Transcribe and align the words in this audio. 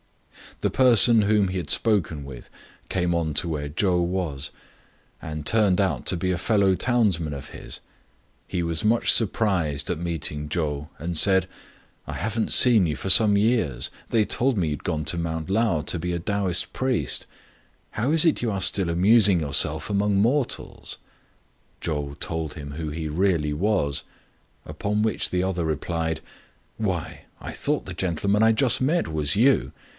The 0.61 0.71
person 0.71 1.23
whom 1.23 1.47
he 1.47 1.57
had 1.57 1.69
spoken 1.69 2.23
with 2.23 2.49
came 2.89 3.15
on 3.15 3.33
to 3.35 3.47
where 3.47 3.69
Chou 3.69 3.99
was, 4.01 4.51
and 5.21 5.45
turned 5.45 5.79
out 5.79 6.05
to 6.07 6.17
be 6.17 6.31
a 6.31 6.37
fellow 6.37 6.75
townsman 6.75 7.33
of 7.33 7.49
his. 7.49 7.79
He 8.47 8.61
was 8.61 8.85
much 8.85 9.11
surprised 9.11 9.89
at 9.89 9.97
meeting 9.99 10.49
Chou, 10.49 10.87
and 10.99 11.17
said, 11.17 11.47
"I 12.07 12.13
haven't 12.13 12.51
seen 12.51 12.85
you 12.85 12.95
for 12.95 13.09
some 13.09 13.37
years. 13.37 13.89
They 14.09 14.25
told 14.25 14.57
me 14.57 14.67
you 14.69 14.73
had 14.73 14.83
gone 14.83 15.05
to 15.05 15.17
Mount 15.17 15.49
Lao 15.49 15.81
to 15.81 15.97
be 15.99 16.13
a 16.13 16.19
Taoist 16.19 16.73
priest. 16.73 17.25
How 17.91 18.11
is 18.11 18.25
it 18.25 18.41
you 18.43 18.51
are 18.51 18.61
still 18.61 18.89
amusing 18.89 19.39
yourself 19.39 19.89
among 19.89 20.15
mortals?" 20.17 20.97
Chou 21.79 22.17
told 22.19 22.55
him 22.55 22.71
who 22.71 22.89
he 22.89 23.07
really 23.07 23.53
was; 23.53 24.03
upon 24.65 25.03
whicli 25.03 25.29
the 25.29 25.43
other 25.43 25.65
replied," 25.65 26.21
Why, 26.77 27.25
I 27.39 27.51
thought 27.51 27.85
the 27.85 27.93
gentleman 27.93 28.43
I 28.43 28.51
just 28.51 28.81
met 28.81 29.07
was 29.07 29.35
you 29.35 29.71